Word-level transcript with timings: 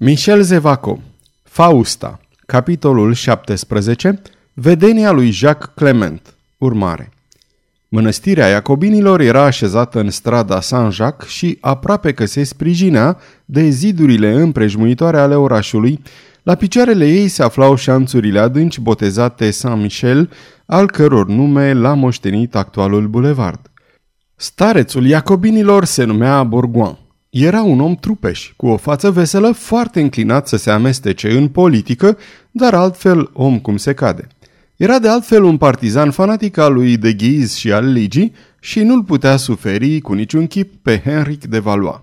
Michel 0.00 0.42
Zevaco 0.42 1.00
Fausta 1.42 2.20
Capitolul 2.46 3.12
17 3.12 4.22
Vedenia 4.52 5.10
lui 5.10 5.30
Jacques 5.30 5.70
Clement 5.74 6.34
Urmare 6.58 7.10
Mănăstirea 7.88 8.48
Iacobinilor 8.48 9.20
era 9.20 9.42
așezată 9.44 10.00
în 10.00 10.10
strada 10.10 10.60
Saint-Jacques 10.60 11.30
și 11.30 11.58
aproape 11.60 12.12
că 12.12 12.24
se 12.24 12.44
sprijinea 12.44 13.18
de 13.44 13.68
zidurile 13.68 14.32
împrejmuitoare 14.32 15.18
ale 15.18 15.34
orașului. 15.34 16.02
La 16.42 16.54
picioarele 16.54 17.06
ei 17.08 17.28
se 17.28 17.42
aflau 17.42 17.74
șanțurile 17.74 18.38
adânci 18.38 18.78
botezate 18.78 19.50
Saint-Michel, 19.50 20.30
al 20.66 20.90
căror 20.90 21.26
nume 21.26 21.72
l-a 21.72 21.94
moștenit 21.94 22.54
actualul 22.54 23.08
bulevard. 23.08 23.70
Starețul 24.36 25.06
Iacobinilor 25.06 25.84
se 25.84 26.04
numea 26.04 26.42
Bourgoin. 26.42 26.98
Era 27.30 27.62
un 27.62 27.80
om 27.80 27.94
trupeș, 27.94 28.52
cu 28.56 28.66
o 28.66 28.76
față 28.76 29.10
veselă, 29.10 29.50
foarte 29.50 30.00
înclinat 30.00 30.48
să 30.48 30.56
se 30.56 30.70
amestece 30.70 31.30
în 31.30 31.48
politică, 31.48 32.18
dar 32.50 32.74
altfel 32.74 33.30
om 33.32 33.58
cum 33.58 33.76
se 33.76 33.94
cade. 33.94 34.26
Era 34.76 34.98
de 34.98 35.08
altfel 35.08 35.42
un 35.42 35.56
partizan 35.56 36.10
fanatic 36.10 36.56
al 36.56 36.72
lui 36.72 36.96
de 36.96 37.12
Ghiz 37.12 37.54
și 37.54 37.72
al 37.72 37.92
Ligii 37.92 38.32
și 38.60 38.82
nu-l 38.82 39.02
putea 39.02 39.36
suferi 39.36 40.00
cu 40.00 40.12
niciun 40.12 40.46
chip 40.46 40.72
pe 40.82 41.00
Henric 41.04 41.44
de 41.44 41.58
Valois. 41.58 42.00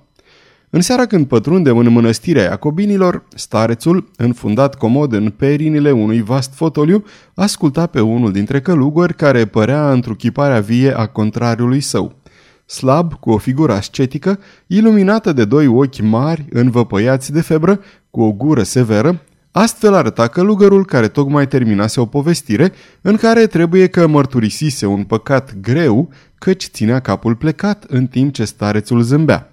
În 0.69 0.81
seara 0.81 1.05
când 1.05 1.27
pătrundem 1.27 1.77
în 1.77 1.91
mănăstirea 1.91 2.43
Iacobinilor, 2.43 3.23
starețul, 3.35 4.11
înfundat 4.17 4.75
comod 4.75 5.13
în 5.13 5.29
perinile 5.29 5.91
unui 5.91 6.21
vast 6.21 6.53
fotoliu, 6.53 7.03
asculta 7.33 7.85
pe 7.85 8.01
unul 8.01 8.31
dintre 8.31 8.61
călugări 8.61 9.15
care 9.15 9.45
părea 9.45 9.91
întruchiparea 9.91 10.59
vie 10.59 10.97
a 10.97 11.05
contrariului 11.05 11.79
său 11.79 12.15
slab, 12.65 13.13
cu 13.13 13.31
o 13.31 13.37
figură 13.37 13.73
ascetică, 13.73 14.39
iluminată 14.67 15.33
de 15.33 15.45
doi 15.45 15.67
ochi 15.67 16.01
mari, 16.01 16.45
învăpăiați 16.49 17.31
de 17.31 17.41
febră, 17.41 17.79
cu 18.09 18.21
o 18.21 18.31
gură 18.31 18.63
severă, 18.63 19.21
astfel 19.51 19.93
arăta 19.93 20.27
călugărul 20.27 20.85
care 20.85 21.07
tocmai 21.07 21.47
terminase 21.47 21.99
o 21.99 22.05
povestire 22.05 22.71
în 23.01 23.15
care 23.15 23.47
trebuie 23.47 23.87
că 23.87 24.07
mărturisise 24.07 24.85
un 24.85 25.03
păcat 25.03 25.55
greu, 25.61 26.09
căci 26.37 26.63
ținea 26.63 26.99
capul 26.99 27.35
plecat 27.35 27.83
în 27.87 28.07
timp 28.07 28.33
ce 28.33 28.45
starețul 28.45 29.01
zâmbea. 29.01 29.49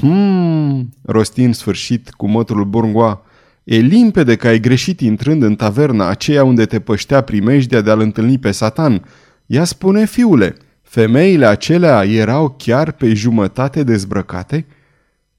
Hmm, 0.00 0.88
rosti 1.02 1.42
în 1.42 1.52
sfârșit 1.52 2.10
cu 2.10 2.26
mătrul 2.26 2.64
Bourgois, 2.64 3.16
e 3.64 3.76
limpede 3.76 4.36
că 4.36 4.48
ai 4.48 4.60
greșit 4.60 5.00
intrând 5.00 5.42
în 5.42 5.54
taverna 5.54 6.08
aceea 6.08 6.44
unde 6.44 6.66
te 6.66 6.80
păștea 6.80 7.20
primejdea 7.20 7.80
de 7.80 7.90
a-l 7.90 8.00
întâlni 8.00 8.38
pe 8.38 8.50
satan. 8.50 9.04
Ea 9.46 9.64
spune, 9.64 10.04
fiule, 10.04 10.56
Femeile 10.92 11.46
acelea 11.46 12.04
erau 12.04 12.54
chiar 12.58 12.92
pe 12.92 13.14
jumătate 13.14 13.82
dezbrăcate? 13.82 14.66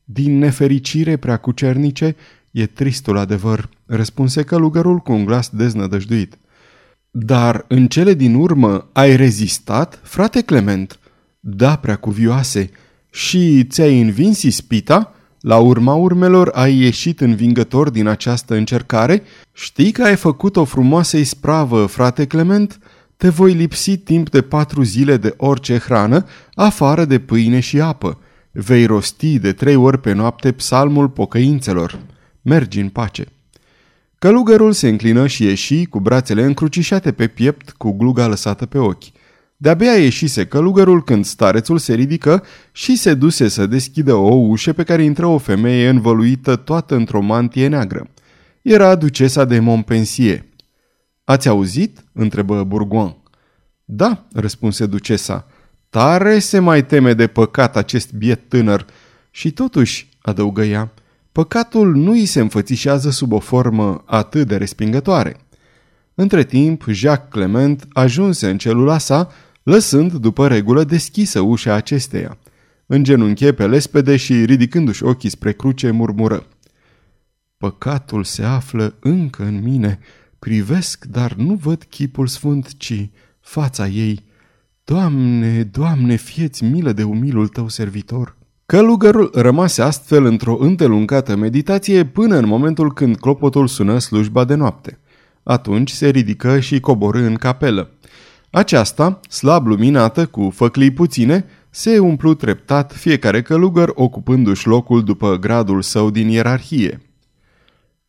Din 0.04 0.38
nefericire 0.38 1.18
prea 1.18 1.38
cucernice, 1.38 2.16
e 2.52 2.66
tristul 2.66 3.18
adevăr, 3.18 3.70
răspunse 3.86 4.44
călugărul 4.44 4.98
cu 4.98 5.12
un 5.12 5.26
glas 5.26 5.50
deznădăjduit. 5.50 6.38
Dar 7.12 7.66
în 7.68 7.88
cele 7.88 8.14
din 8.14 8.36
urmă 8.36 8.90
ai 8.94 9.16
rezistat, 9.16 10.00
frate 10.04 10.42
Clement? 10.42 11.00
Da, 11.40 11.76
prea 11.76 11.96
cuvioase. 11.96 12.70
Și 13.10 13.64
ți-ai 13.64 14.02
învins 14.02 14.42
ispita? 14.42 15.14
La 15.40 15.58
urma 15.58 15.94
urmelor 15.94 16.52
ai 16.54 16.78
ieșit 16.78 17.22
învingător 17.22 17.90
din 17.90 18.08
această 18.08 18.56
încercare? 18.56 19.24
Știi 19.52 19.92
că 19.92 20.04
ai 20.04 20.16
făcut 20.16 20.56
o 20.56 20.64
frumoasă 20.64 21.18
ispravă, 21.18 21.86
frate 21.86 22.26
Clement? 22.26 22.80
Te 23.24 23.30
voi 23.30 23.54
lipsi 23.54 23.98
timp 23.98 24.30
de 24.30 24.42
patru 24.42 24.84
zile 24.84 25.18
de 25.18 25.34
orice 25.38 25.78
hrană, 25.78 26.26
afară 26.54 27.06
de 27.06 27.20
pâine 27.20 27.60
și 27.60 27.80
apă. 27.80 28.20
Vei 28.52 28.86
rosti 28.86 29.40
de 29.40 29.52
trei 29.52 29.76
ori 29.76 30.00
pe 30.00 30.14
noapte 30.14 30.52
psalmul 30.52 31.10
pocăințelor. 31.10 32.00
Mergi 32.42 32.80
în 32.80 32.90
pace. 32.90 33.26
Călugărul 34.20 34.72
se 34.72 34.88
înclină 34.88 35.28
și 35.28 35.44
ieși 35.44 35.86
cu 35.86 36.00
brațele 36.00 36.44
încrucișate 36.44 37.12
pe 37.12 37.28
piept, 37.28 37.70
cu 37.70 37.92
gluga 37.92 38.28
lăsată 38.28 38.66
pe 38.66 38.78
ochi. 38.78 39.12
De-abia 39.58 39.94
ieșise 39.94 40.46
călugărul 40.46 41.04
când 41.04 41.26
starețul 41.26 41.78
se 41.78 41.94
ridică 41.94 42.44
și 42.72 42.98
se 42.98 43.14
duse 43.14 43.48
să 43.48 43.66
deschidă 43.66 44.14
o 44.14 44.34
ușă 44.34 44.74
pe 44.74 44.84
care 44.84 45.04
intră 45.04 45.26
o 45.26 45.38
femeie 45.38 45.90
învăluită 45.90 46.56
toată 46.56 46.96
într-o 46.96 47.22
mantie 47.22 47.68
neagră. 47.68 48.08
Era 48.62 48.96
ducesa 48.96 49.46
de 49.46 49.60
Montpensier. 49.60 50.46
Ați 51.24 51.48
auzit?" 51.48 52.04
întrebă 52.14 52.64
Bourgoin. 52.64 53.16
Da," 53.86 54.26
răspunse 54.34 54.86
ducesa. 54.86 55.48
Tare 55.90 56.40
se 56.40 56.60
mai 56.60 56.86
teme 56.86 57.14
de 57.14 57.28
păcat 57.28 57.76
acest 57.76 58.14
biet 58.14 58.50
tânăr. 58.50 58.86
Și 59.32 59.52
totuși, 59.52 60.10
adăugă 60.22 60.64
ea, 60.64 60.94
păcatul 61.32 61.96
nu 61.96 62.12
îi 62.12 62.26
se 62.26 62.40
înfățișează 62.40 63.10
sub 63.10 63.32
o 63.32 63.40
formă 63.40 64.04
atât 64.06 64.48
de 64.48 64.58
respingătoare. 64.58 65.38
Între 66.16 66.44
timp, 66.44 66.84
Jacques 66.88 67.30
Clement 67.32 67.88
ajunse 67.94 68.50
în 68.50 68.58
celula 68.58 68.98
sa, 68.98 69.30
lăsând 69.64 70.14
după 70.14 70.48
regulă 70.48 70.84
deschisă 70.84 71.40
ușa 71.40 71.74
acesteia. 71.74 72.38
Îngenunche 72.86 73.54
pe 73.54 73.68
lespede 73.68 74.16
și, 74.16 74.46
ridicându-și 74.46 75.04
ochii 75.04 75.30
spre 75.30 75.52
cruce, 75.52 75.92
murmură. 75.92 76.46
Păcatul 77.58 78.24
se 78.24 78.44
află 78.44 78.96
încă 79.00 79.44
în 79.44 79.62
mine, 79.62 80.00
Privesc, 80.44 81.06
dar 81.06 81.34
nu 81.34 81.54
văd 81.54 81.84
chipul 81.84 82.28
sfânt, 82.28 82.78
ci 82.78 83.10
fața 83.40 83.88
ei. 83.88 84.26
Doamne, 84.84 85.64
Doamne, 85.64 86.16
fieți 86.16 86.64
milă 86.64 86.92
de 86.92 87.04
umilul 87.04 87.48
tău 87.48 87.68
servitor. 87.68 88.38
Călugărul 88.66 89.32
rămase 89.34 89.82
astfel 89.82 90.26
într-o 90.26 90.58
întelungată 90.60 91.36
meditație 91.36 92.06
până 92.06 92.36
în 92.38 92.48
momentul 92.48 92.94
când 92.94 93.16
clopotul 93.16 93.68
sună 93.68 93.98
slujba 93.98 94.44
de 94.44 94.56
noapte. 94.56 95.00
Atunci 95.44 95.90
se 95.90 96.10
ridică 96.10 96.60
și 96.60 96.80
coborâ 96.80 97.26
în 97.26 97.36
capelă. 97.36 97.90
Aceasta, 98.52 99.20
slab 99.30 99.68
luminată, 99.68 100.26
cu 100.26 100.50
făclii 100.50 100.92
puține, 100.92 101.46
se 101.70 102.00
umplu 102.00 102.34
treptat, 102.34 102.92
fiecare 102.92 103.42
călugăr 103.42 103.92
ocupându-și 103.96 104.68
locul 104.68 105.04
după 105.04 105.38
gradul 105.38 105.82
său 105.82 106.10
din 106.10 106.28
ierarhie. 106.28 107.02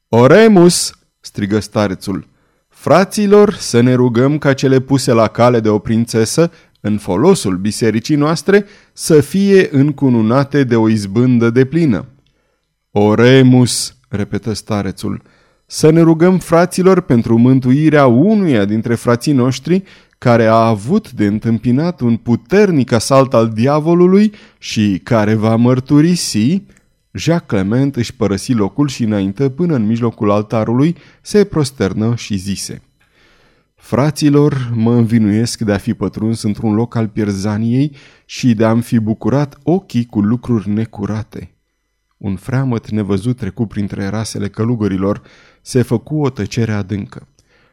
Oremus! 0.09 0.93
Strigă 1.25 1.61
starețul. 1.61 2.27
Fraților, 2.69 3.55
să 3.55 3.81
ne 3.81 3.95
rugăm 3.95 4.39
ca 4.39 4.53
cele 4.53 4.81
puse 4.81 5.13
la 5.13 5.29
cale 5.29 5.61
de 5.61 5.69
o 5.69 5.79
prințesă, 5.79 6.51
în 6.81 6.99
folosul 6.99 7.57
bisericii 7.57 8.17
noastre, 8.17 8.65
să 8.93 9.21
fie 9.21 9.69
încununate 9.71 10.65
de 10.65 10.77
o 10.77 10.89
izbândă 10.89 11.51
de 11.51 11.65
plină. 11.65 12.07
Oremus, 12.91 13.97
repetă 14.09 14.53
starețul, 14.53 15.23
să 15.67 15.91
ne 15.91 16.01
rugăm 16.01 16.39
fraților 16.39 17.01
pentru 17.01 17.39
mântuirea 17.39 18.07
unuia 18.07 18.65
dintre 18.65 18.95
frații 18.95 19.33
noștri 19.33 19.83
care 20.19 20.47
a 20.47 20.67
avut 20.67 21.13
de 21.13 21.27
întâmpinat 21.27 22.01
un 22.01 22.17
puternic 22.17 22.93
asalt 22.93 23.35
al 23.35 23.49
diavolului 23.49 24.33
și 24.59 25.01
care 25.03 25.35
va 25.35 25.57
mărturisi 25.57 26.63
Jacques 27.17 27.47
Clement 27.47 27.97
își 27.97 28.15
părăsi 28.15 28.53
locul 28.53 28.89
și 28.89 29.03
înainte 29.03 29.51
până 29.51 29.75
în 29.75 29.87
mijlocul 29.87 30.31
altarului 30.31 30.97
se 31.23 31.45
prosternă 31.45 32.15
și 32.15 32.37
zise 32.37 32.83
Fraților, 33.75 34.71
mă 34.75 34.95
învinuiesc 34.95 35.61
de 35.61 35.73
a 35.73 35.77
fi 35.77 35.95
pătruns 35.95 36.43
într-un 36.43 36.75
loc 36.75 36.95
al 36.95 37.09
pierzaniei 37.09 37.97
și 38.25 38.55
de 38.55 38.65
a-mi 38.65 38.83
fi 38.83 38.99
bucurat 38.99 39.59
ochii 39.63 40.07
cu 40.07 40.21
lucruri 40.21 40.69
necurate. 40.69 41.55
Un 42.17 42.37
freamăt 42.37 42.91
nevăzut 42.91 43.37
trecu 43.37 43.67
printre 43.67 44.09
rasele 44.09 44.49
călugărilor, 44.49 45.23
se 45.63 45.83
făcu 45.83 46.23
o 46.23 46.31
tăcere 46.31 46.73
adâncă. 46.73 47.29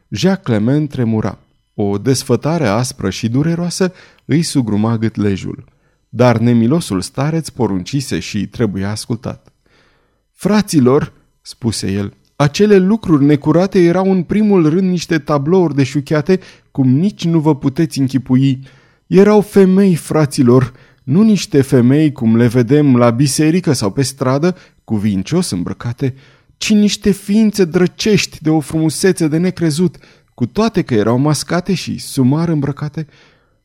Jacques 0.08 0.44
Clement 0.44 0.90
tremura. 0.90 1.38
O 1.74 1.98
desfătare 1.98 2.66
aspră 2.66 3.10
și 3.10 3.28
dureroasă 3.28 3.92
îi 4.24 4.42
sugruma 4.42 4.98
gâtlejul 4.98 5.71
dar 6.14 6.38
nemilosul 6.38 7.00
stareț 7.00 7.48
poruncise 7.48 8.18
și 8.18 8.46
trebuia 8.46 8.90
ascultat. 8.90 9.52
Fraților, 10.32 11.12
spuse 11.40 11.92
el, 11.92 12.12
acele 12.36 12.78
lucruri 12.78 13.24
necurate 13.24 13.78
erau 13.78 14.10
în 14.10 14.22
primul 14.22 14.68
rând 14.68 14.90
niște 14.90 15.18
tablouri 15.18 15.74
de 15.74 15.82
șuchiate, 15.82 16.40
cum 16.70 16.88
nici 16.88 17.24
nu 17.24 17.40
vă 17.40 17.56
puteți 17.56 17.98
închipui. 17.98 18.60
Erau 19.06 19.40
femei, 19.40 19.94
fraților, 19.94 20.72
nu 21.02 21.22
niște 21.22 21.62
femei 21.62 22.12
cum 22.12 22.36
le 22.36 22.46
vedem 22.46 22.96
la 22.96 23.10
biserică 23.10 23.72
sau 23.72 23.90
pe 23.90 24.02
stradă, 24.02 24.56
cuvincios 24.84 25.50
îmbrăcate, 25.50 26.14
ci 26.56 26.72
niște 26.72 27.10
ființe 27.10 27.64
drăcești 27.64 28.42
de 28.42 28.50
o 28.50 28.60
frumusețe 28.60 29.28
de 29.28 29.36
necrezut, 29.36 29.96
cu 30.34 30.46
toate 30.46 30.82
că 30.82 30.94
erau 30.94 31.18
mascate 31.18 31.74
și 31.74 31.98
sumar 31.98 32.48
îmbrăcate. 32.48 33.06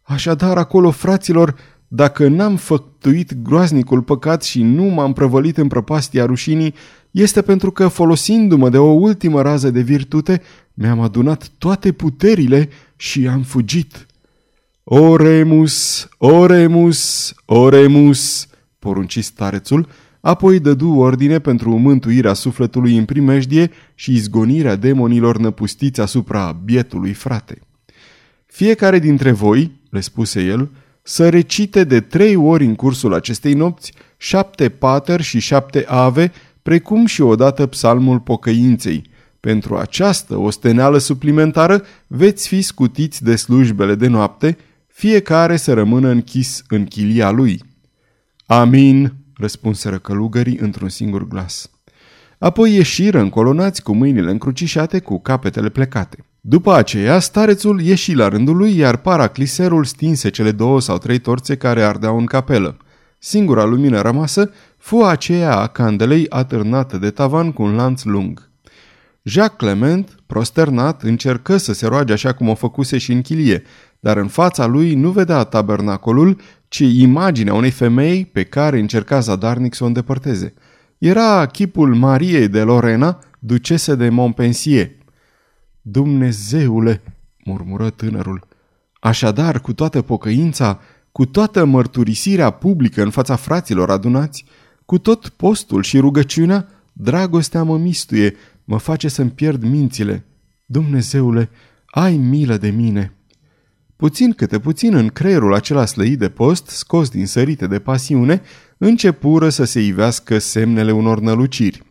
Așadar, 0.01 0.57
acolo, 0.57 0.91
fraților, 0.91 1.55
dacă 1.87 2.27
n-am 2.27 2.55
făctuit 2.55 3.33
groaznicul 3.33 4.01
păcat 4.01 4.43
și 4.43 4.63
nu 4.63 4.83
m-am 4.83 5.13
prăvălit 5.13 5.57
în 5.57 5.67
prăpastia 5.67 6.25
rușinii, 6.25 6.73
este 7.11 7.41
pentru 7.41 7.71
că, 7.71 7.87
folosindu-mă 7.87 8.69
de 8.69 8.77
o 8.77 8.91
ultimă 8.91 9.41
rază 9.41 9.69
de 9.69 9.81
virtute, 9.81 10.41
mi-am 10.73 10.99
adunat 10.99 11.51
toate 11.57 11.91
puterile 11.91 12.69
și 12.95 13.27
am 13.27 13.41
fugit. 13.41 14.05
Oremus, 14.83 16.07
oremus, 16.17 17.33
oremus, 17.45 18.47
porunci 18.79 19.23
starețul, 19.23 19.87
apoi 20.21 20.59
dădu 20.59 20.93
ordine 20.93 21.39
pentru 21.39 21.77
mântuirea 21.77 22.33
sufletului 22.33 22.97
în 22.97 23.05
primejdie 23.05 23.71
și 23.95 24.13
izgonirea 24.13 24.75
demonilor 24.75 25.37
năpustiți 25.37 26.01
asupra 26.01 26.51
bietului 26.63 27.13
frate. 27.13 27.61
Fiecare 28.45 28.99
dintre 28.99 29.31
voi, 29.31 29.71
le 29.89 29.99
spuse 29.99 30.41
el, 30.43 30.69
să 31.09 31.29
recite 31.29 31.83
de 31.83 31.99
trei 32.01 32.35
ori 32.35 32.65
în 32.65 32.75
cursul 32.75 33.13
acestei 33.13 33.53
nopți 33.53 33.93
șapte 34.17 34.69
pater 34.69 35.21
și 35.21 35.39
șapte 35.39 35.85
ave, 35.87 36.31
precum 36.61 37.05
și 37.05 37.21
odată 37.21 37.65
psalmul 37.65 38.19
pocăinței. 38.19 39.09
Pentru 39.39 39.77
această 39.77 40.37
osteneală 40.37 40.97
suplimentară 40.97 41.83
veți 42.07 42.47
fi 42.47 42.61
scutiți 42.61 43.23
de 43.23 43.35
slujbele 43.35 43.95
de 43.95 44.07
noapte, 44.07 44.57
fiecare 44.87 45.57
să 45.57 45.73
rămână 45.73 46.09
închis 46.09 46.63
în 46.67 46.85
chilia 46.85 47.29
lui. 47.29 47.63
Amin, 48.45 49.13
răspunseră 49.37 49.97
călugării 49.97 50.57
într-un 50.57 50.89
singur 50.89 51.27
glas. 51.27 51.69
Apoi 52.37 52.73
ieșiră 52.73 53.19
încolonați 53.19 53.83
cu 53.83 53.93
mâinile 53.93 54.31
încrucișate, 54.31 54.99
cu 54.99 55.19
capetele 55.19 55.69
plecate. 55.69 56.17
După 56.49 56.73
aceea, 56.73 57.19
starețul 57.19 57.81
ieși 57.81 58.13
la 58.13 58.27
rândul 58.27 58.57
lui, 58.57 58.77
iar 58.77 58.97
paracliserul 58.97 59.83
stinse 59.83 60.29
cele 60.29 60.51
două 60.51 60.81
sau 60.81 60.97
trei 60.97 61.19
torțe 61.19 61.57
care 61.57 61.83
ardeau 61.83 62.17
în 62.17 62.25
capelă. 62.25 62.77
Singura 63.19 63.63
lumină 63.63 64.01
rămasă 64.01 64.51
fu 64.77 64.97
aceea 64.97 65.57
a 65.57 65.67
candelei 65.67 66.25
atârnată 66.29 66.97
de 66.97 67.09
tavan 67.09 67.51
cu 67.51 67.63
un 67.63 67.75
lanț 67.75 68.03
lung. 68.03 68.49
Jacques 69.23 69.57
Clement, 69.57 70.15
prosternat, 70.25 71.03
încercă 71.03 71.57
să 71.57 71.73
se 71.73 71.87
roage 71.87 72.13
așa 72.13 72.33
cum 72.33 72.49
o 72.49 72.55
făcuse 72.55 72.97
și 72.97 73.11
în 73.11 73.21
chilie, 73.21 73.63
dar 73.99 74.17
în 74.17 74.27
fața 74.27 74.65
lui 74.65 74.95
nu 74.95 75.09
vedea 75.09 75.43
tabernacolul, 75.43 76.39
ci 76.67 76.79
imaginea 76.79 77.53
unei 77.53 77.71
femei 77.71 78.25
pe 78.25 78.43
care 78.43 78.79
încerca 78.79 79.19
zadarnic 79.19 79.73
să 79.73 79.83
o 79.83 79.87
îndepărteze. 79.87 80.53
Era 80.97 81.45
chipul 81.45 81.95
Mariei 81.95 82.47
de 82.47 82.61
Lorena, 82.61 83.19
ducese 83.39 83.95
de 83.95 84.09
Montpensier. 84.09 84.96
Dumnezeule, 85.89 87.01
murmură 87.43 87.89
tânărul, 87.89 88.47
așadar, 88.99 89.59
cu 89.59 89.73
toată 89.73 90.01
pocăința, 90.01 90.79
cu 91.11 91.25
toată 91.25 91.65
mărturisirea 91.65 92.49
publică 92.49 93.01
în 93.01 93.09
fața 93.09 93.35
fraților 93.35 93.89
adunați, 93.89 94.45
cu 94.85 94.97
tot 94.97 95.29
postul 95.29 95.83
și 95.83 95.99
rugăciunea, 95.99 96.67
dragostea 96.93 97.63
mă 97.63 97.77
mistuie, 97.77 98.35
mă 98.63 98.77
face 98.77 99.07
să-mi 99.07 99.29
pierd 99.29 99.63
mințile. 99.63 100.25
Dumnezeule, 100.65 101.49
ai 101.85 102.17
milă 102.17 102.57
de 102.57 102.69
mine!' 102.69 103.11
Puțin 103.95 104.33
câte 104.33 104.59
puțin 104.59 104.93
în 104.93 105.07
creierul 105.07 105.53
acela 105.53 105.85
slăit 105.85 106.19
de 106.19 106.29
post, 106.29 106.67
scos 106.67 107.09
din 107.09 107.25
sărite 107.25 107.67
de 107.67 107.79
pasiune, 107.79 108.41
începură 108.77 109.49
să 109.49 109.63
se 109.63 109.79
ivească 109.79 110.37
semnele 110.37 110.91
unor 110.91 111.19
năluciri. 111.19 111.83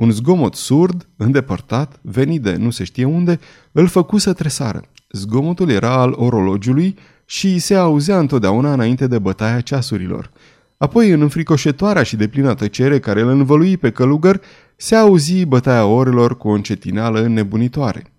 Un 0.00 0.10
zgomot 0.10 0.54
surd, 0.54 1.08
îndepărtat, 1.16 1.98
venit 2.02 2.42
de 2.42 2.56
nu 2.56 2.70
se 2.70 2.84
știe 2.84 3.04
unde, 3.04 3.38
îl 3.72 3.86
făcu 3.86 4.18
să 4.18 4.32
tresară. 4.32 4.82
Zgomotul 5.10 5.70
era 5.70 5.92
al 5.92 6.12
orologiului 6.16 6.96
și 7.24 7.58
se 7.58 7.74
auzea 7.74 8.18
întotdeauna 8.18 8.72
înainte 8.72 9.06
de 9.06 9.18
bătaia 9.18 9.60
ceasurilor. 9.60 10.30
Apoi, 10.76 11.10
în 11.10 11.20
înfricoșetoarea 11.20 12.02
și 12.02 12.16
deplină 12.16 12.54
tăcere 12.54 13.00
care 13.00 13.20
îl 13.20 13.28
învălui 13.28 13.76
pe 13.76 13.90
călugăr, 13.90 14.40
se 14.76 14.94
auzi 14.94 15.44
bătaia 15.44 15.84
orelor 15.86 16.36
cu 16.36 16.48
o 16.48 16.52
încetinală 16.52 17.20
înnebunitoare. 17.20 18.12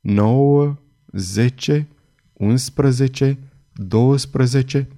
9, 0.00 0.76
10, 1.12 1.88
11, 2.32 3.38
12... 3.72 4.88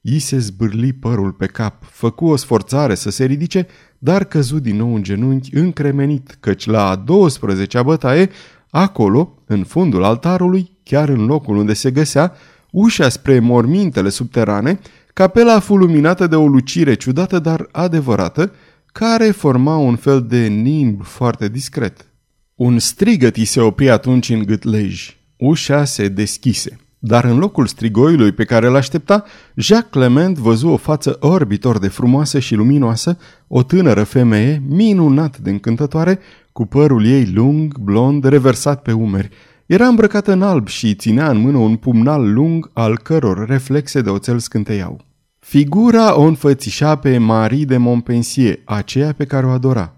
I 0.00 0.18
se 0.18 0.38
zbârli 0.38 0.92
părul 0.92 1.32
pe 1.32 1.46
cap, 1.46 1.84
făcu 1.90 2.26
o 2.26 2.36
sforțare 2.36 2.94
să 2.94 3.10
se 3.10 3.24
ridice, 3.24 3.66
dar 3.98 4.24
căzu 4.24 4.58
din 4.58 4.76
nou 4.76 4.94
în 4.94 5.02
genunchi 5.02 5.54
încremenit, 5.54 6.36
căci 6.40 6.66
la 6.66 6.90
a 6.90 7.04
12-a 7.04 7.82
bătaie, 7.82 8.30
acolo, 8.70 9.42
în 9.46 9.64
fundul 9.64 10.04
altarului, 10.04 10.78
chiar 10.82 11.08
în 11.08 11.24
locul 11.24 11.56
unde 11.56 11.72
se 11.72 11.90
găsea, 11.90 12.32
ușa 12.70 13.08
spre 13.08 13.38
mormintele 13.38 14.08
subterane, 14.08 14.78
capela 15.12 15.58
fu 15.58 15.76
luminată 15.76 16.26
de 16.26 16.36
o 16.36 16.46
lucire 16.46 16.94
ciudată, 16.94 17.38
dar 17.38 17.68
adevărată, 17.72 18.52
care 18.86 19.30
forma 19.30 19.76
un 19.76 19.96
fel 19.96 20.26
de 20.28 20.46
nimb 20.46 21.04
foarte 21.04 21.48
discret. 21.48 22.06
Un 22.54 22.78
strigăt 22.78 23.36
i 23.36 23.44
se 23.44 23.60
opri 23.60 23.90
atunci 23.90 24.28
în 24.28 24.42
gâtlej. 24.42 25.16
Ușa 25.36 25.84
se 25.84 26.08
deschise. 26.08 26.78
Dar 27.02 27.24
în 27.24 27.38
locul 27.38 27.66
strigoiului 27.66 28.32
pe 28.32 28.44
care 28.44 28.66
îl 28.66 28.76
aștepta, 28.76 29.24
Jacques 29.54 29.90
Clement 29.90 30.38
văzu 30.38 30.68
o 30.68 30.76
față 30.76 31.16
orbitor 31.20 31.78
de 31.78 31.88
frumoasă 31.88 32.38
și 32.38 32.54
luminoasă, 32.54 33.18
o 33.46 33.62
tânără 33.62 34.02
femeie, 34.02 34.62
minunat 34.68 35.38
de 35.38 35.50
încântătoare, 35.50 36.18
cu 36.52 36.66
părul 36.66 37.06
ei 37.06 37.30
lung, 37.34 37.78
blond, 37.78 38.24
reversat 38.24 38.82
pe 38.82 38.92
umeri. 38.92 39.28
Era 39.66 39.86
îmbrăcată 39.86 40.32
în 40.32 40.42
alb 40.42 40.68
și 40.68 40.94
ținea 40.94 41.30
în 41.30 41.38
mână 41.38 41.58
un 41.58 41.76
pumnal 41.76 42.32
lung 42.32 42.70
al 42.72 42.98
căror 42.98 43.46
reflexe 43.46 44.00
de 44.00 44.10
oțel 44.10 44.38
scânteiau. 44.38 45.04
Figura 45.38 46.18
o 46.18 46.22
înfățișa 46.22 46.96
pe 46.96 47.18
Marie 47.18 47.64
de 47.64 47.76
Montpensier, 47.76 48.58
aceea 48.64 49.12
pe 49.12 49.24
care 49.24 49.46
o 49.46 49.50
adora. 49.50 49.94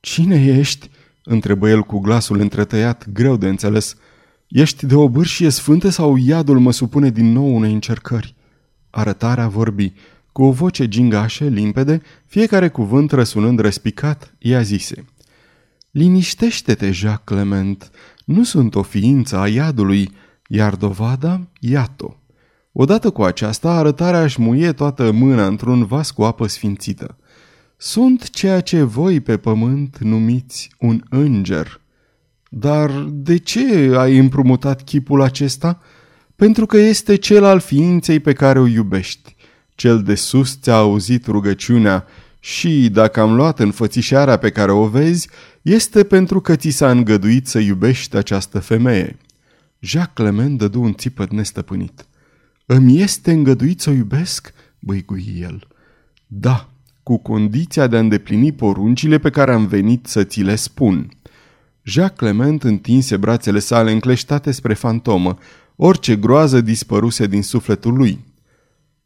Cine 0.00 0.44
ești?" 0.44 0.90
întrebă 1.24 1.68
el 1.68 1.82
cu 1.82 1.98
glasul 1.98 2.40
întretăiat, 2.40 3.06
greu 3.12 3.36
de 3.36 3.48
înțeles. 3.48 3.96
Ești 4.50 4.86
de 4.86 4.94
o 4.94 5.08
bârșie 5.08 5.50
sfântă 5.50 5.88
sau 5.88 6.16
iadul 6.16 6.58
mă 6.58 6.72
supune 6.72 7.10
din 7.10 7.32
nou 7.32 7.56
unei 7.56 7.72
încercări? 7.72 8.34
Arătarea 8.90 9.48
vorbi. 9.48 9.92
Cu 10.32 10.42
o 10.42 10.50
voce 10.50 10.88
gingașă, 10.88 11.44
limpede, 11.44 12.02
fiecare 12.26 12.68
cuvânt 12.68 13.12
răsunând 13.12 13.60
răspicat, 13.60 14.34
ea 14.38 14.62
zise. 14.62 15.04
Liniștește-te, 15.90 16.90
Jacques 16.90 17.38
Clement, 17.38 17.90
nu 18.24 18.44
sunt 18.44 18.74
o 18.74 18.82
ființă 18.82 19.38
a 19.38 19.48
iadului, 19.48 20.10
iar 20.48 20.74
dovada, 20.74 21.48
iată. 21.60 22.16
Odată 22.72 23.10
cu 23.10 23.22
aceasta, 23.22 23.70
arătarea 23.70 24.22
își 24.22 24.40
muie 24.40 24.72
toată 24.72 25.10
mâna 25.10 25.46
într-un 25.46 25.84
vas 25.84 26.10
cu 26.10 26.22
apă 26.22 26.46
sfințită. 26.46 27.16
Sunt 27.76 28.30
ceea 28.30 28.60
ce 28.60 28.82
voi 28.82 29.20
pe 29.20 29.36
pământ 29.36 29.98
numiți 29.98 30.70
un 30.78 31.02
înger. 31.08 31.79
Dar 32.52 32.90
de 33.10 33.36
ce 33.36 33.94
ai 33.96 34.18
împrumutat 34.18 34.82
chipul 34.82 35.22
acesta? 35.22 35.80
Pentru 36.36 36.66
că 36.66 36.76
este 36.76 37.16
cel 37.16 37.44
al 37.44 37.60
ființei 37.60 38.20
pe 38.20 38.32
care 38.32 38.58
o 38.58 38.66
iubești. 38.66 39.36
Cel 39.74 40.02
de 40.02 40.14
sus 40.14 40.58
ți-a 40.60 40.74
auzit 40.74 41.26
rugăciunea 41.26 42.06
și, 42.40 42.88
dacă 42.88 43.20
am 43.20 43.34
luat 43.34 43.58
înfățișarea 43.58 44.36
pe 44.36 44.50
care 44.50 44.72
o 44.72 44.88
vezi, 44.88 45.28
este 45.62 46.04
pentru 46.04 46.40
că 46.40 46.56
ți 46.56 46.68
s-a 46.68 46.90
îngăduit 46.90 47.46
să 47.46 47.58
iubești 47.58 48.16
această 48.16 48.58
femeie. 48.58 49.16
Jacques 49.78 50.28
Clement 50.28 50.58
dădu 50.58 50.80
un 50.80 50.94
țipăt 50.94 51.30
nestăpânit. 51.30 52.06
Îmi 52.66 53.00
este 53.00 53.32
îngăduit 53.32 53.80
să 53.80 53.90
o 53.90 53.92
iubesc?" 53.92 54.52
băigui 54.78 55.38
el. 55.40 55.66
Da, 56.26 56.68
cu 57.02 57.18
condiția 57.18 57.86
de 57.86 57.96
a 57.96 58.00
îndeplini 58.00 58.52
poruncile 58.52 59.18
pe 59.18 59.30
care 59.30 59.52
am 59.52 59.66
venit 59.66 60.06
să 60.06 60.24
ți 60.24 60.40
le 60.40 60.54
spun." 60.54 61.08
Jacques 61.82 62.18
Clement 62.18 62.62
întinse 62.62 63.16
brațele 63.16 63.58
sale 63.58 63.92
încleștate 63.92 64.50
spre 64.50 64.74
fantomă. 64.74 65.38
Orice 65.76 66.16
groază 66.16 66.60
dispăruse 66.60 67.26
din 67.26 67.42
sufletul 67.42 67.94
lui. 67.94 68.24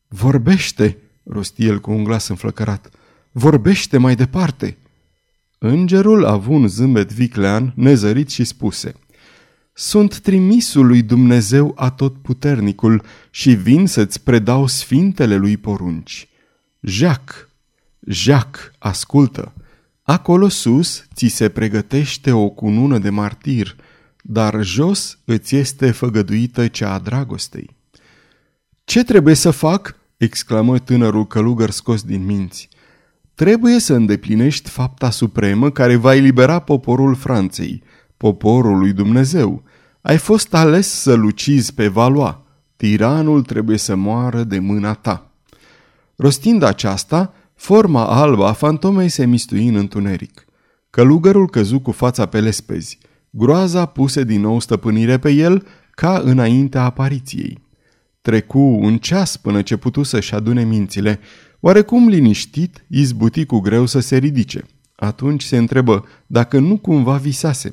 Vorbește, 0.09 0.97
rosti 1.25 1.67
el 1.67 1.81
cu 1.81 1.91
un 1.91 2.05
glas 2.05 2.29
înflăcărat. 2.29 2.91
Vorbește 3.33 3.99
mai 3.99 4.15
departe. 4.15 4.77
Îngerul 5.59 6.25
a 6.25 6.33
avut 6.33 6.55
un 6.55 6.69
zâmbet 6.69 7.13
viclean, 7.13 7.73
nezărit 7.77 8.31
și 8.31 8.45
spuse. 8.45 8.95
Sunt 9.73 10.19
trimisul 10.19 10.87
lui 10.87 11.03
Dumnezeu 11.03 11.73
atotputernicul 11.77 13.03
și 13.31 13.55
vin 13.55 13.87
să-ți 13.87 14.23
predau 14.23 14.67
sfintele 14.67 15.37
lui 15.37 15.57
porunci. 15.57 16.29
Jacques, 16.81 17.49
Jacques, 18.01 18.71
ascultă! 18.79 19.53
Acolo 20.07 20.49
sus 20.49 21.07
ți 21.15 21.27
se 21.27 21.49
pregătește 21.49 22.33
o 22.33 22.49
cunună 22.49 22.99
de 22.99 23.11
martir, 23.11 23.77
dar 24.23 24.63
jos 24.63 25.19
îți 25.25 25.57
este 25.57 25.91
făgăduită 25.91 26.69
cea 26.69 26.93
a 26.93 26.99
dragostei. 26.99 27.77
Ce 28.85 29.05
trebuie 29.05 29.35
să 29.35 29.51
fac?" 29.51 29.97
exclamă 30.17 30.79
tânărul 30.79 31.27
călugăr 31.27 31.71
scos 31.71 32.03
din 32.03 32.25
minți. 32.25 32.69
Trebuie 33.35 33.79
să 33.79 33.95
îndeplinești 33.95 34.69
fapta 34.71 35.11
supremă 35.11 35.71
care 35.71 35.97
va 35.97 36.15
elibera 36.15 36.59
poporul 36.59 37.15
Franței, 37.15 37.83
poporul 38.17 38.79
lui 38.79 38.93
Dumnezeu. 38.93 39.63
Ai 40.01 40.17
fost 40.17 40.55
ales 40.55 40.89
să 40.89 41.15
lucizi 41.15 41.75
pe 41.75 41.89
Valois. 41.89 42.35
Tiranul 42.77 43.43
trebuie 43.43 43.77
să 43.77 43.95
moară 43.95 44.43
de 44.43 44.59
mâna 44.59 44.93
ta. 44.93 45.31
Rostind 46.17 46.63
aceasta, 46.63 47.35
Forma 47.65 48.07
albă 48.07 48.45
a 48.47 48.53
fantomei 48.53 49.09
se 49.09 49.27
mistui 49.27 49.69
în 49.69 49.75
întuneric. 49.75 50.45
Călugărul 50.91 51.49
căzu 51.49 51.81
cu 51.81 51.91
fața 51.91 52.27
pe 52.27 52.41
lespezi. 52.41 52.99
Groaza 53.31 53.87
puse 53.87 54.25
din 54.25 54.41
nou 54.41 54.61
stăpânire 54.61 55.19
pe 55.19 55.31
el 55.31 55.67
ca 55.91 56.21
înaintea 56.25 56.85
apariției. 56.85 57.63
Trecu 58.23 58.59
un 58.59 58.99
ceas 58.99 59.37
până 59.37 59.63
ce 59.63 59.77
putu 59.77 60.03
să-și 60.03 60.35
adune 60.35 60.65
mințile. 60.65 61.21
Oarecum 61.61 62.09
liniștit, 62.09 62.85
izbuti 62.89 63.45
cu 63.45 63.59
greu 63.59 63.87
să 63.87 64.01
se 64.01 64.17
ridice. 64.17 64.65
Atunci 64.97 65.43
se 65.43 65.57
întrebă 65.57 66.05
dacă 66.27 66.59
nu 66.59 66.79
cumva 66.79 67.17
visase. 67.17 67.71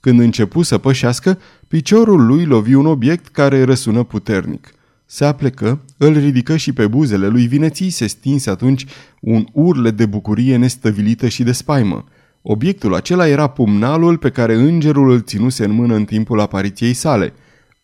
Când 0.00 0.20
începu 0.20 0.62
să 0.62 0.78
pășească, 0.78 1.38
piciorul 1.68 2.26
lui 2.26 2.44
lovi 2.44 2.74
un 2.74 2.86
obiect 2.86 3.28
care 3.28 3.64
răsună 3.64 4.02
puternic. 4.02 4.74
Se 5.08 5.24
aplecă, 5.24 5.80
îl 5.96 6.18
ridică 6.18 6.56
și 6.56 6.72
pe 6.72 6.86
buzele 6.86 7.26
lui 7.26 7.46
vineții 7.46 7.90
se 7.90 8.06
stinse 8.06 8.50
atunci 8.50 8.86
un 9.20 9.46
urle 9.52 9.90
de 9.90 10.06
bucurie 10.06 10.56
nestăvilită 10.56 11.28
și 11.28 11.42
de 11.42 11.52
spaimă. 11.52 12.04
Obiectul 12.42 12.94
acela 12.94 13.28
era 13.28 13.46
pumnalul 13.46 14.16
pe 14.16 14.30
care 14.30 14.54
îngerul 14.54 15.10
îl 15.10 15.20
ținuse 15.20 15.64
în 15.64 15.70
mână 15.70 15.94
în 15.94 16.04
timpul 16.04 16.40
apariției 16.40 16.92
sale. 16.92 17.32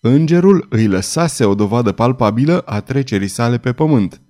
Îngerul 0.00 0.67
îi 0.71 0.87
lăsase 0.87 1.45
o 1.45 1.55
dovadă 1.55 1.93
palpabilă 1.93 2.59
a 2.59 2.81
trecerii 2.81 3.29
sale 3.29 3.59
pe 3.59 3.73
pământ. 3.73 4.21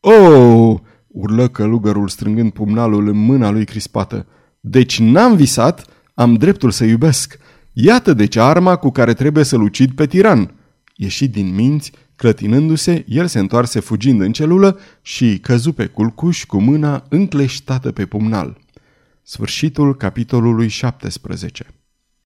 Oh!" 0.00 0.78
urlă 1.06 1.48
călugărul 1.48 2.08
strângând 2.08 2.52
pumnalul 2.52 3.08
în 3.08 3.16
mâna 3.16 3.50
lui 3.50 3.64
crispată. 3.64 4.26
Deci 4.60 5.00
n-am 5.00 5.36
visat, 5.36 5.84
am 6.14 6.34
dreptul 6.34 6.70
să 6.70 6.84
iubesc. 6.84 7.38
Iată 7.72 8.14
deci 8.14 8.36
arma 8.36 8.76
cu 8.76 8.90
care 8.90 9.12
trebuie 9.12 9.44
să-l 9.44 9.62
ucid 9.62 9.92
pe 9.92 10.06
tiran." 10.06 10.57
Ieșit 11.00 11.32
din 11.32 11.54
minți, 11.54 11.92
clătinându-se, 12.16 13.04
el 13.08 13.26
se 13.26 13.38
întoarse 13.38 13.80
fugind 13.80 14.20
în 14.20 14.32
celulă 14.32 14.78
și 15.02 15.38
căzu 15.38 15.72
pe 15.72 15.86
culcuș 15.86 16.44
cu 16.44 16.60
mâna 16.60 17.04
încleștată 17.08 17.92
pe 17.92 18.06
pumnal. 18.06 18.58
Sfârșitul 19.22 19.96
capitolului 19.96 20.68
17 20.68 21.66